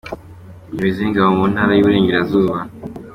Umuyobozi 0.69 0.99
w’Ingabo 1.03 1.29
mu 1.37 1.45
ntara 1.51 1.71
y’Iburengarazuba 1.73 2.55
Gen. 2.57 2.67